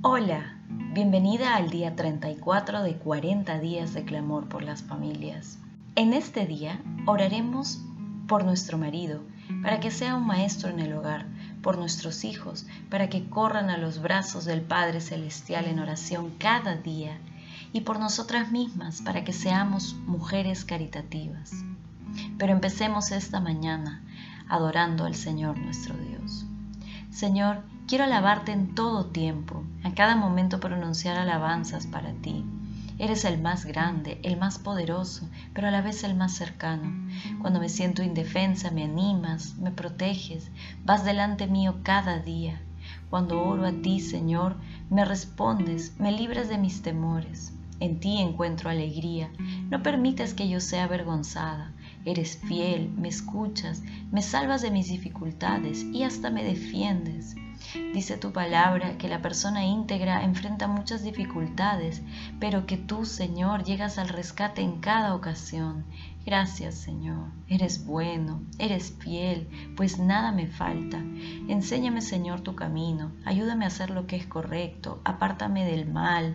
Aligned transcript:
Hola, 0.00 0.56
bienvenida 0.94 1.56
al 1.56 1.70
día 1.70 1.96
34 1.96 2.84
de 2.84 2.94
40 2.98 3.58
días 3.58 3.94
de 3.94 4.04
clamor 4.04 4.48
por 4.48 4.62
las 4.62 4.84
familias. 4.84 5.58
En 5.96 6.12
este 6.12 6.46
día 6.46 6.80
oraremos 7.04 7.80
por 8.28 8.44
nuestro 8.44 8.78
marido, 8.78 9.24
para 9.60 9.80
que 9.80 9.90
sea 9.90 10.14
un 10.14 10.24
maestro 10.24 10.70
en 10.70 10.78
el 10.78 10.92
hogar, 10.92 11.26
por 11.62 11.78
nuestros 11.78 12.22
hijos, 12.22 12.64
para 12.90 13.08
que 13.08 13.28
corran 13.28 13.70
a 13.70 13.76
los 13.76 14.00
brazos 14.00 14.44
del 14.44 14.60
Padre 14.60 15.00
Celestial 15.00 15.64
en 15.64 15.80
oración 15.80 16.30
cada 16.38 16.76
día, 16.76 17.18
y 17.72 17.80
por 17.80 17.98
nosotras 17.98 18.52
mismas, 18.52 19.02
para 19.02 19.24
que 19.24 19.32
seamos 19.32 19.96
mujeres 20.06 20.64
caritativas. 20.64 21.50
Pero 22.38 22.52
empecemos 22.52 23.10
esta 23.10 23.40
mañana 23.40 24.00
adorando 24.48 25.06
al 25.06 25.16
Señor 25.16 25.58
nuestro 25.58 25.96
Dios. 25.96 26.46
Señor, 27.10 27.64
quiero 27.88 28.04
alabarte 28.04 28.52
en 28.52 28.74
todo 28.74 29.06
tiempo, 29.06 29.64
a 29.82 29.94
cada 29.94 30.14
momento 30.14 30.60
pronunciar 30.60 31.16
alabanzas 31.16 31.86
para 31.86 32.12
ti. 32.12 32.44
Eres 32.98 33.24
el 33.24 33.40
más 33.40 33.64
grande, 33.64 34.20
el 34.24 34.36
más 34.36 34.58
poderoso, 34.58 35.26
pero 35.54 35.68
a 35.68 35.70
la 35.70 35.80
vez 35.80 36.04
el 36.04 36.14
más 36.14 36.34
cercano. 36.34 37.08
Cuando 37.40 37.60
me 37.60 37.70
siento 37.70 38.02
indefensa, 38.02 38.70
me 38.70 38.84
animas, 38.84 39.56
me 39.56 39.70
proteges, 39.70 40.50
vas 40.84 41.02
delante 41.06 41.46
mío 41.46 41.76
cada 41.82 42.18
día. 42.18 42.60
Cuando 43.08 43.42
oro 43.42 43.64
a 43.64 43.72
ti, 43.72 44.00
Señor, 44.00 44.56
me 44.90 45.06
respondes, 45.06 45.98
me 45.98 46.12
libras 46.12 46.50
de 46.50 46.58
mis 46.58 46.82
temores. 46.82 47.54
En 47.80 48.00
ti 48.00 48.18
encuentro 48.18 48.68
alegría. 48.68 49.30
No 49.70 49.82
permites 49.82 50.34
que 50.34 50.46
yo 50.46 50.60
sea 50.60 50.84
avergonzada. 50.84 51.72
Eres 52.04 52.36
fiel, 52.36 52.90
me 52.90 53.08
escuchas, 53.08 53.82
me 54.12 54.20
salvas 54.20 54.60
de 54.60 54.70
mis 54.70 54.88
dificultades 54.88 55.84
y 55.84 56.02
hasta 56.02 56.28
me 56.28 56.44
defiendes. 56.44 57.34
Dice 57.92 58.16
tu 58.16 58.32
palabra 58.32 58.96
que 58.98 59.08
la 59.08 59.20
persona 59.20 59.64
íntegra 59.64 60.24
enfrenta 60.24 60.68
muchas 60.68 61.02
dificultades, 61.02 62.02
pero 62.40 62.66
que 62.66 62.76
tú, 62.76 63.04
Señor, 63.04 63.64
llegas 63.64 63.98
al 63.98 64.08
rescate 64.08 64.62
en 64.62 64.80
cada 64.80 65.14
ocasión. 65.14 65.84
Gracias, 66.24 66.74
Señor. 66.74 67.30
Eres 67.48 67.86
bueno, 67.86 68.42
eres 68.58 68.94
fiel, 68.98 69.48
pues 69.76 69.98
nada 69.98 70.30
me 70.30 70.46
falta. 70.46 70.98
Enséñame, 71.48 72.02
Señor, 72.02 72.42
tu 72.42 72.54
camino. 72.54 73.12
Ayúdame 73.24 73.64
a 73.64 73.68
hacer 73.68 73.90
lo 73.90 74.06
que 74.06 74.16
es 74.16 74.26
correcto. 74.26 75.00
Apártame 75.04 75.64
del 75.64 75.90
mal. 75.90 76.34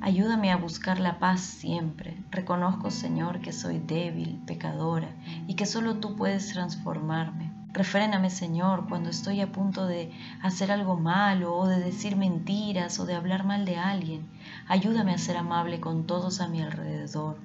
Ayúdame 0.00 0.50
a 0.50 0.56
buscar 0.56 0.98
la 0.98 1.18
paz 1.18 1.40
siempre. 1.40 2.16
Reconozco, 2.30 2.90
Señor, 2.90 3.40
que 3.40 3.52
soy 3.52 3.78
débil, 3.78 4.40
pecadora, 4.46 5.14
y 5.46 5.54
que 5.54 5.66
solo 5.66 5.98
tú 5.98 6.16
puedes 6.16 6.52
transformarme. 6.52 7.49
Refréname, 7.72 8.30
Señor, 8.30 8.88
cuando 8.88 9.10
estoy 9.10 9.40
a 9.40 9.52
punto 9.52 9.86
de 9.86 10.10
hacer 10.42 10.72
algo 10.72 10.96
malo 10.96 11.56
o 11.56 11.68
de 11.68 11.78
decir 11.78 12.16
mentiras 12.16 12.98
o 12.98 13.06
de 13.06 13.14
hablar 13.14 13.44
mal 13.44 13.64
de 13.64 13.76
alguien. 13.76 14.28
Ayúdame 14.66 15.14
a 15.14 15.18
ser 15.18 15.36
amable 15.36 15.78
con 15.78 16.06
todos 16.06 16.40
a 16.40 16.48
mi 16.48 16.60
alrededor, 16.60 17.38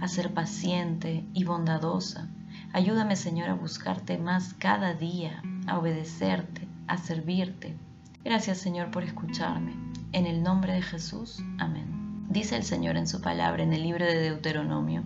a 0.00 0.08
ser 0.08 0.34
paciente 0.34 1.24
y 1.32 1.44
bondadosa. 1.44 2.28
Ayúdame, 2.74 3.16
Señor, 3.16 3.48
a 3.48 3.54
buscarte 3.54 4.18
más 4.18 4.52
cada 4.52 4.92
día, 4.92 5.42
a 5.66 5.78
obedecerte, 5.78 6.68
a 6.86 6.98
servirte. 6.98 7.74
Gracias, 8.22 8.58
Señor, 8.58 8.90
por 8.90 9.02
escucharme. 9.02 9.72
En 10.12 10.26
el 10.26 10.42
nombre 10.42 10.74
de 10.74 10.82
Jesús. 10.82 11.42
Amén. 11.58 12.26
Dice 12.28 12.56
el 12.56 12.62
Señor 12.64 12.98
en 12.98 13.08
su 13.08 13.22
palabra 13.22 13.62
en 13.62 13.72
el 13.72 13.82
libro 13.82 14.04
de 14.04 14.20
Deuteronomio. 14.20 15.02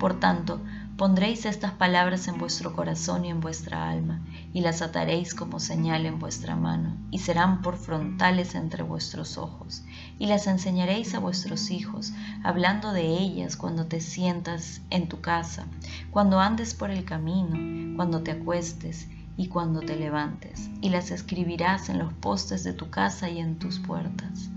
Por 0.00 0.18
tanto, 0.18 0.62
Pondréis 0.96 1.44
estas 1.44 1.72
palabras 1.72 2.28
en 2.28 2.38
vuestro 2.38 2.72
corazón 2.72 3.24
y 3.24 3.30
en 3.30 3.40
vuestra 3.40 3.90
alma, 3.90 4.20
y 4.52 4.60
las 4.60 4.80
ataréis 4.80 5.34
como 5.34 5.58
señal 5.58 6.06
en 6.06 6.20
vuestra 6.20 6.54
mano, 6.54 6.96
y 7.10 7.18
serán 7.18 7.62
por 7.62 7.76
frontales 7.76 8.54
entre 8.54 8.84
vuestros 8.84 9.36
ojos, 9.36 9.82
y 10.20 10.26
las 10.26 10.46
enseñaréis 10.46 11.12
a 11.16 11.18
vuestros 11.18 11.72
hijos, 11.72 12.12
hablando 12.44 12.92
de 12.92 13.08
ellas 13.08 13.56
cuando 13.56 13.86
te 13.86 14.00
sientas 14.00 14.82
en 14.90 15.08
tu 15.08 15.20
casa, 15.20 15.66
cuando 16.12 16.38
andes 16.38 16.74
por 16.74 16.92
el 16.92 17.04
camino, 17.04 17.96
cuando 17.96 18.22
te 18.22 18.30
acuestes 18.30 19.08
y 19.36 19.48
cuando 19.48 19.80
te 19.80 19.96
levantes, 19.96 20.70
y 20.80 20.90
las 20.90 21.10
escribirás 21.10 21.88
en 21.88 21.98
los 21.98 22.12
postes 22.12 22.62
de 22.62 22.72
tu 22.72 22.90
casa 22.90 23.28
y 23.28 23.40
en 23.40 23.58
tus 23.58 23.80
puertas. 23.80 24.48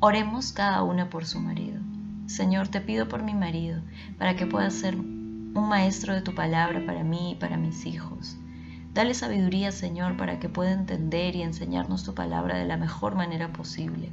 Oremos 0.00 0.52
cada 0.52 0.82
una 0.82 1.08
por 1.08 1.24
su 1.24 1.40
marido. 1.40 1.80
Señor, 2.26 2.68
te 2.68 2.82
pido 2.82 3.08
por 3.08 3.22
mi 3.22 3.32
marido, 3.32 3.80
para 4.18 4.36
que 4.36 4.46
pueda 4.46 4.68
ser 4.68 4.98
un 5.54 5.68
maestro 5.68 6.14
de 6.14 6.20
tu 6.20 6.34
palabra 6.34 6.84
para 6.84 7.04
mí 7.04 7.32
y 7.32 7.34
para 7.36 7.56
mis 7.56 7.86
hijos. 7.86 8.36
Dale 8.92 9.14
sabiduría, 9.14 9.70
Señor, 9.70 10.16
para 10.16 10.40
que 10.40 10.48
pueda 10.48 10.72
entender 10.72 11.36
y 11.36 11.42
enseñarnos 11.42 12.02
tu 12.02 12.14
palabra 12.14 12.58
de 12.58 12.64
la 12.64 12.76
mejor 12.76 13.14
manera 13.14 13.52
posible, 13.52 14.10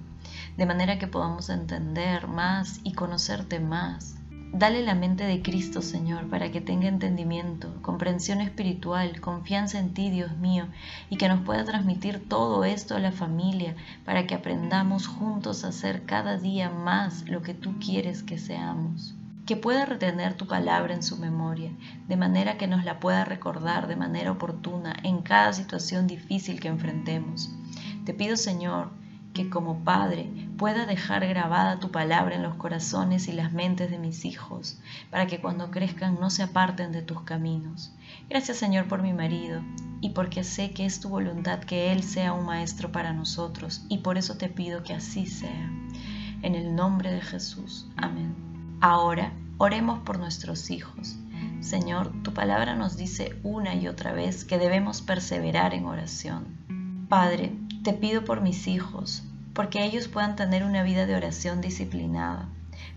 de 0.57 0.65
manera 0.67 0.99
que 0.99 1.07
podamos 1.07 1.49
entender 1.49 2.27
más 2.27 2.79
y 2.83 2.93
conocerte 2.93 3.59
más. 3.59 4.17
Dale 4.53 4.83
la 4.83 4.93
mente 4.93 5.23
de 5.23 5.41
Cristo, 5.41 5.81
Señor, 5.81 6.29
para 6.29 6.51
que 6.51 6.61
tenga 6.61 6.87
entendimiento, 6.87 7.73
comprensión 7.81 8.41
espiritual, 8.41 9.19
confianza 9.19 9.79
en 9.79 9.93
ti, 9.93 10.11
Dios 10.11 10.37
mío, 10.37 10.67
y 11.09 11.17
que 11.17 11.29
nos 11.29 11.41
pueda 11.41 11.63
transmitir 11.63 12.27
todo 12.27 12.65
esto 12.65 12.95
a 12.95 12.99
la 12.99 13.11
familia, 13.11 13.75
para 14.05 14.27
que 14.27 14.35
aprendamos 14.35 15.07
juntos 15.07 15.63
a 15.63 15.71
ser 15.71 16.05
cada 16.05 16.37
día 16.37 16.69
más 16.69 17.27
lo 17.29 17.41
que 17.41 17.53
tú 17.53 17.79
quieres 17.79 18.23
que 18.23 18.37
seamos 18.37 19.15
que 19.45 19.57
pueda 19.57 19.85
retener 19.85 20.35
tu 20.35 20.47
palabra 20.47 20.93
en 20.93 21.03
su 21.03 21.17
memoria, 21.17 21.71
de 22.07 22.15
manera 22.15 22.57
que 22.57 22.67
nos 22.67 22.85
la 22.85 22.99
pueda 22.99 23.25
recordar 23.25 23.87
de 23.87 23.95
manera 23.95 24.31
oportuna 24.31 24.95
en 25.03 25.21
cada 25.21 25.53
situación 25.53 26.07
difícil 26.07 26.59
que 26.59 26.67
enfrentemos. 26.67 27.49
Te 28.05 28.13
pido, 28.13 28.37
Señor, 28.37 28.91
que 29.33 29.49
como 29.49 29.83
Padre 29.83 30.29
pueda 30.57 30.85
dejar 30.85 31.25
grabada 31.27 31.79
tu 31.79 31.91
palabra 31.91 32.35
en 32.35 32.43
los 32.43 32.55
corazones 32.55 33.27
y 33.27 33.31
las 33.31 33.53
mentes 33.53 33.89
de 33.89 33.97
mis 33.97 34.25
hijos, 34.25 34.79
para 35.09 35.27
que 35.27 35.39
cuando 35.39 35.71
crezcan 35.71 36.19
no 36.19 36.29
se 36.29 36.43
aparten 36.43 36.91
de 36.91 37.01
tus 37.01 37.21
caminos. 37.21 37.93
Gracias 38.29 38.57
Señor 38.57 38.87
por 38.87 39.01
mi 39.01 39.13
marido, 39.13 39.61
y 40.01 40.09
porque 40.09 40.43
sé 40.43 40.71
que 40.71 40.85
es 40.85 40.99
tu 40.99 41.09
voluntad 41.09 41.59
que 41.59 41.91
Él 41.91 42.03
sea 42.03 42.33
un 42.33 42.45
maestro 42.45 42.91
para 42.91 43.13
nosotros, 43.13 43.85
y 43.89 43.99
por 43.99 44.17
eso 44.17 44.37
te 44.37 44.49
pido 44.49 44.83
que 44.83 44.93
así 44.93 45.25
sea. 45.25 45.71
En 46.41 46.55
el 46.55 46.75
nombre 46.75 47.11
de 47.11 47.21
Jesús. 47.21 47.87
Amén. 47.97 48.50
Ahora 48.81 49.31
Oremos 49.63 49.99
por 49.99 50.17
nuestros 50.17 50.71
hijos. 50.71 51.17
Señor, 51.59 52.11
tu 52.23 52.33
palabra 52.33 52.73
nos 52.73 52.97
dice 52.97 53.35
una 53.43 53.75
y 53.75 53.87
otra 53.87 54.11
vez 54.11 54.43
que 54.43 54.57
debemos 54.57 55.03
perseverar 55.03 55.75
en 55.75 55.85
oración. 55.85 57.05
Padre, 57.07 57.53
te 57.83 57.93
pido 57.93 58.25
por 58.25 58.41
mis 58.41 58.65
hijos, 58.65 59.21
porque 59.53 59.85
ellos 59.85 60.07
puedan 60.07 60.35
tener 60.35 60.63
una 60.63 60.81
vida 60.81 61.05
de 61.05 61.13
oración 61.13 61.61
disciplinada. 61.61 62.49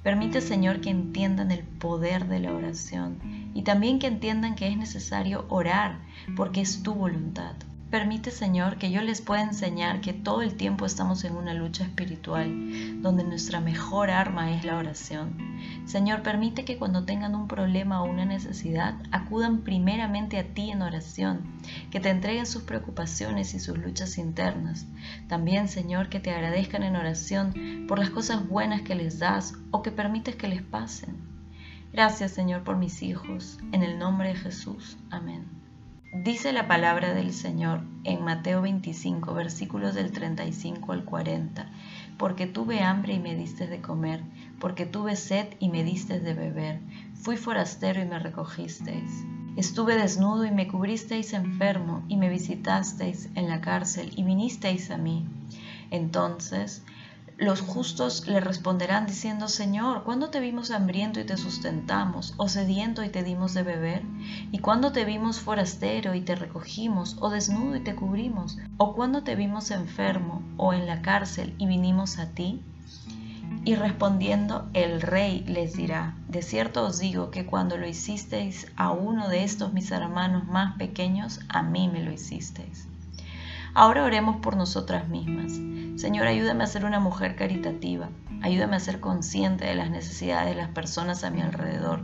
Permite, 0.02 0.40
Señor, 0.40 0.80
que 0.80 0.88
entiendan 0.88 1.50
el 1.50 1.64
poder 1.64 2.28
de 2.28 2.40
la 2.40 2.54
oración 2.54 3.18
y 3.52 3.60
también 3.60 3.98
que 3.98 4.06
entiendan 4.06 4.54
que 4.54 4.68
es 4.68 4.78
necesario 4.78 5.44
orar 5.50 5.98
porque 6.34 6.62
es 6.62 6.82
tu 6.82 6.94
voluntad. 6.94 7.56
Permite, 7.94 8.32
Señor, 8.32 8.76
que 8.76 8.90
yo 8.90 9.02
les 9.02 9.20
pueda 9.20 9.42
enseñar 9.42 10.00
que 10.00 10.12
todo 10.12 10.42
el 10.42 10.56
tiempo 10.56 10.84
estamos 10.84 11.22
en 11.22 11.36
una 11.36 11.54
lucha 11.54 11.84
espiritual, 11.84 13.00
donde 13.00 13.22
nuestra 13.22 13.60
mejor 13.60 14.10
arma 14.10 14.50
es 14.50 14.64
la 14.64 14.78
oración. 14.78 15.36
Señor, 15.84 16.22
permite 16.22 16.64
que 16.64 16.76
cuando 16.76 17.04
tengan 17.04 17.36
un 17.36 17.46
problema 17.46 18.02
o 18.02 18.10
una 18.10 18.24
necesidad, 18.24 18.96
acudan 19.12 19.60
primeramente 19.60 20.40
a 20.40 20.42
ti 20.42 20.72
en 20.72 20.82
oración, 20.82 21.42
que 21.92 22.00
te 22.00 22.10
entreguen 22.10 22.46
sus 22.46 22.64
preocupaciones 22.64 23.54
y 23.54 23.60
sus 23.60 23.78
luchas 23.78 24.18
internas. 24.18 24.88
También, 25.28 25.68
Señor, 25.68 26.08
que 26.08 26.18
te 26.18 26.32
agradezcan 26.32 26.82
en 26.82 26.96
oración 26.96 27.84
por 27.86 28.00
las 28.00 28.10
cosas 28.10 28.48
buenas 28.48 28.82
que 28.82 28.96
les 28.96 29.20
das 29.20 29.54
o 29.70 29.82
que 29.82 29.92
permites 29.92 30.34
que 30.34 30.48
les 30.48 30.62
pasen. 30.62 31.14
Gracias, 31.92 32.32
Señor, 32.32 32.64
por 32.64 32.76
mis 32.76 33.04
hijos. 33.04 33.60
En 33.70 33.84
el 33.84 34.00
nombre 34.00 34.30
de 34.30 34.34
Jesús. 34.34 34.96
Amén. 35.10 35.63
Dice 36.22 36.52
la 36.52 36.68
palabra 36.68 37.12
del 37.12 37.32
Señor 37.32 37.80
en 38.04 38.22
Mateo 38.22 38.62
25, 38.62 39.34
versículos 39.34 39.96
del 39.96 40.12
35 40.12 40.92
al 40.92 41.04
40, 41.04 41.68
porque 42.18 42.46
tuve 42.46 42.82
hambre 42.82 43.14
y 43.14 43.18
me 43.18 43.34
diste 43.34 43.66
de 43.66 43.80
comer, 43.80 44.22
porque 44.60 44.86
tuve 44.86 45.16
sed 45.16 45.48
y 45.58 45.70
me 45.70 45.82
diste 45.82 46.20
de 46.20 46.32
beber, 46.32 46.78
fui 47.14 47.36
forastero 47.36 48.00
y 48.00 48.04
me 48.04 48.20
recogisteis. 48.20 49.24
Estuve 49.56 49.96
desnudo 49.96 50.44
y 50.44 50.52
me 50.52 50.68
cubristeis 50.68 51.32
enfermo 51.32 52.04
y 52.06 52.16
me 52.16 52.28
visitasteis 52.28 53.28
en 53.34 53.48
la 53.48 53.60
cárcel 53.60 54.12
y 54.14 54.22
vinisteis 54.22 54.92
a 54.92 54.98
mí. 54.98 55.26
Entonces 55.90 56.84
los 57.36 57.60
justos 57.60 58.28
le 58.28 58.38
responderán 58.38 59.06
diciendo, 59.06 59.48
Señor, 59.48 60.04
¿cuándo 60.04 60.30
te 60.30 60.38
vimos 60.38 60.70
hambriento 60.70 61.18
y 61.18 61.24
te 61.24 61.36
sustentamos, 61.36 62.34
o 62.36 62.48
sediento 62.48 63.02
y 63.02 63.08
te 63.08 63.24
dimos 63.24 63.54
de 63.54 63.64
beber? 63.64 64.02
¿Y 64.52 64.60
cuándo 64.60 64.92
te 64.92 65.04
vimos 65.04 65.40
forastero 65.40 66.14
y 66.14 66.20
te 66.20 66.36
recogimos, 66.36 67.16
o 67.20 67.30
desnudo 67.30 67.76
y 67.76 67.80
te 67.80 67.96
cubrimos? 67.96 68.58
¿O 68.76 68.94
cuándo 68.94 69.24
te 69.24 69.34
vimos 69.34 69.72
enfermo 69.72 70.42
o 70.56 70.72
en 70.72 70.86
la 70.86 71.02
cárcel 71.02 71.54
y 71.58 71.66
vinimos 71.66 72.18
a 72.18 72.30
ti? 72.30 72.62
Y 73.64 73.74
respondiendo 73.74 74.68
el 74.72 75.00
rey 75.00 75.42
les 75.46 75.74
dirá, 75.74 76.16
de 76.28 76.42
cierto 76.42 76.84
os 76.84 76.98
digo 76.98 77.30
que 77.30 77.46
cuando 77.46 77.78
lo 77.78 77.88
hicisteis 77.88 78.70
a 78.76 78.90
uno 78.90 79.28
de 79.28 79.42
estos 79.42 79.72
mis 79.72 79.90
hermanos 79.90 80.46
más 80.46 80.76
pequeños, 80.76 81.40
a 81.48 81.62
mí 81.62 81.88
me 81.88 82.02
lo 82.02 82.12
hicisteis. 82.12 82.86
Ahora 83.72 84.04
oremos 84.04 84.36
por 84.36 84.56
nosotras 84.56 85.08
mismas. 85.08 85.58
Señor, 86.04 86.26
ayúdame 86.26 86.64
a 86.64 86.66
ser 86.66 86.84
una 86.84 87.00
mujer 87.00 87.34
caritativa. 87.34 88.10
Ayúdame 88.42 88.76
a 88.76 88.80
ser 88.80 89.00
consciente 89.00 89.64
de 89.64 89.74
las 89.74 89.88
necesidades 89.88 90.50
de 90.50 90.54
las 90.54 90.68
personas 90.68 91.24
a 91.24 91.30
mi 91.30 91.40
alrededor. 91.40 92.02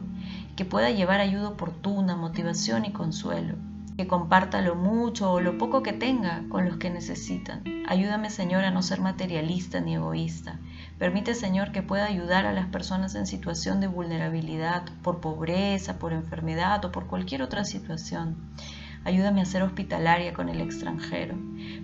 Que 0.56 0.64
pueda 0.64 0.88
llevar 0.88 1.20
ayuda 1.20 1.50
oportuna, 1.50 2.17
motivación 2.17 2.87
y 2.87 2.93
consuelo 2.93 3.56
que 3.99 4.06
comparta 4.06 4.62
lo 4.62 4.76
mucho 4.76 5.31
o 5.31 5.41
lo 5.41 5.58
poco 5.58 5.82
que 5.82 5.93
tenga 5.93 6.44
con 6.49 6.64
los 6.64 6.79
que 6.79 6.88
necesitan. 6.88 7.62
Ayúdame, 7.87 8.31
Señor, 8.31 8.64
a 8.64 8.70
no 8.70 8.81
ser 8.81 9.02
materialista 9.02 9.81
ni 9.81 9.97
egoísta. 9.97 10.58
Permite, 10.99 11.35
Señor, 11.35 11.70
que 11.70 11.82
pueda 11.82 12.06
ayudar 12.06 12.46
a 12.46 12.55
las 12.55 12.64
personas 12.69 13.14
en 13.14 13.26
situación 13.26 13.79
de 13.79 13.88
vulnerabilidad, 13.88 14.85
por 15.03 15.20
pobreza, 15.20 15.99
por 15.99 16.14
enfermedad 16.14 16.82
o 16.87 16.93
por 16.93 17.08
cualquier 17.08 17.43
otra 17.43 17.67
situación. 17.67 18.37
Ayúdame 19.05 19.41
a 19.41 19.47
ser 19.47 19.62
hospitalaria 19.62 20.35
con 20.35 20.49
el 20.49 20.61
extranjero, 20.61 21.35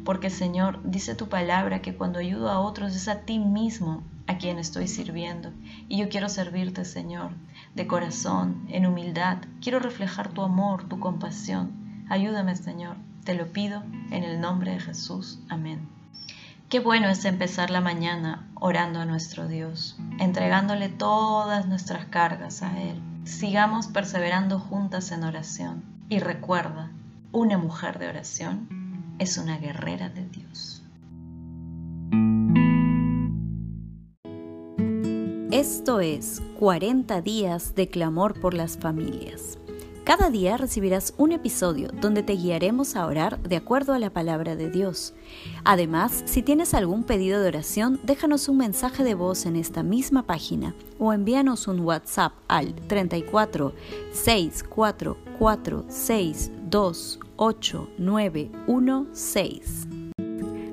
porque 0.05 0.29
Señor, 0.29 0.81
dice 0.85 1.15
tu 1.15 1.29
palabra 1.29 1.81
que 1.81 1.97
cuando 1.97 2.19
ayudo 2.19 2.51
a 2.51 2.61
otros 2.61 2.95
es 2.95 3.09
a 3.09 3.21
ti 3.21 3.39
mismo 3.39 4.03
a 4.27 4.39
quien 4.39 4.59
estoy 4.59 4.87
sirviendo. 4.87 5.53
Y 5.89 5.99
yo 5.99 6.09
quiero 6.09 6.29
servirte, 6.29 6.85
Señor, 6.85 7.31
de 7.75 7.87
corazón, 7.87 8.67
en 8.69 8.87
humildad. 8.87 9.39
Quiero 9.63 9.79
reflejar 9.79 10.29
tu 10.29 10.43
amor, 10.43 10.89
tu 10.89 10.99
compasión. 11.01 12.05
Ayúdame, 12.09 12.55
Señor, 12.55 12.97
te 13.25 13.35
lo 13.35 13.53
pido 13.53 13.83
en 14.11 14.23
el 14.23 14.41
nombre 14.41 14.73
de 14.73 14.81
Jesús. 14.81 15.39
Amén. 15.49 15.89
Qué 16.69 16.81
bueno 16.81 17.09
es 17.09 17.25
empezar 17.25 17.71
la 17.71 17.81
mañana 17.81 18.49
orando 18.55 19.01
a 19.01 19.05
nuestro 19.05 19.47
Dios, 19.47 19.97
entregándole 20.19 20.89
todas 20.89 21.67
nuestras 21.67 22.07
cargas 22.07 22.63
a 22.63 22.81
Él. 22.81 23.01
Sigamos 23.25 23.87
perseverando 23.87 24.59
juntas 24.59 25.13
en 25.13 25.25
oración. 25.25 25.85
Y 26.09 26.19
recuerda, 26.19 26.91
una 27.33 27.59
mujer 27.59 27.99
de 27.99 28.09
oración 28.09 28.69
es 29.19 29.39
una 29.39 29.59
guerrera 29.59 30.09
de 30.09 30.27
Dios. 30.29 30.83
Esto 35.51 36.01
es 36.01 36.43
40 36.59 37.21
días 37.23 37.75
de 37.75 37.89
clamor 37.89 38.39
por 38.39 38.53
las 38.53 38.77
familias. 38.77 39.59
Cada 40.05 40.31
día 40.31 40.57
recibirás 40.57 41.15
un 41.17 41.33
episodio 41.33 41.89
donde 42.01 42.23
te 42.23 42.35
guiaremos 42.35 42.95
a 42.95 43.07
orar 43.07 43.43
de 43.43 43.57
acuerdo 43.57 43.93
a 43.93 43.99
la 43.99 44.11
palabra 44.11 44.55
de 44.55 44.71
Dios. 44.71 45.15
Además, 45.65 46.23
si 46.27 46.43
tienes 46.43 46.75
algún 46.75 47.03
pedido 47.03 47.41
de 47.41 47.49
oración, 47.49 47.99
déjanos 48.05 48.49
un 48.49 48.59
mensaje 48.59 49.03
de 49.03 49.15
voz 49.15 49.47
en 49.47 49.57
esta 49.57 49.83
misma 49.83 50.23
página 50.23 50.77
o 51.01 51.13
envíanos 51.13 51.67
un 51.67 51.81
WhatsApp 51.81 52.35
al 52.47 52.75
34 52.87 53.75
644 54.13 55.87
628 56.71 57.89
916. 57.99 59.89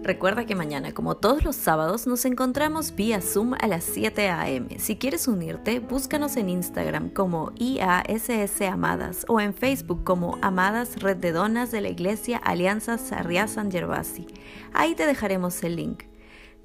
Recuerda 0.04 0.46
que 0.46 0.54
mañana, 0.54 0.94
como 0.94 1.16
todos 1.16 1.46
los 1.46 1.56
sábados, 1.56 2.08
nos 2.08 2.26
encontramos 2.26 2.94
vía 2.94 3.22
Zoom 3.22 3.54
a 3.54 3.68
las 3.68 3.86
7 3.86 4.28
a.m. 4.28 4.78
Si 4.78 4.98
quieres 4.98 5.30
unirte, 5.30 5.80
búscanos 5.80 6.36
en 6.36 6.50
Instagram 6.50 7.10
como 7.10 7.54
IASS 7.56 8.62
Amadas 8.70 9.26
o 9.30 9.40
en 9.40 9.54
Facebook 9.54 10.04
como 10.04 10.38
Amadas 10.42 11.02
Red 11.02 11.18
de 11.18 11.32
Donas 11.32 11.72
de 11.72 11.80
la 11.80 11.88
Iglesia 11.88 12.38
Alianza 12.38 12.98
Sarriá 12.98 13.48
San 13.48 13.72
Gervasi. 13.72 14.28
Ahí 14.74 14.94
te 14.94 15.06
dejaremos 15.06 15.64
el 15.64 15.78
link. 15.78 16.04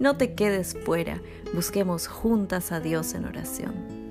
No 0.00 0.16
te 0.16 0.34
quedes 0.34 0.76
fuera, 0.84 1.20
busquemos 1.54 2.08
juntas 2.08 2.72
a 2.72 2.80
Dios 2.80 3.14
en 3.14 3.24
oración. 3.24 4.07